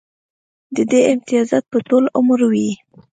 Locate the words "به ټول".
1.71-2.03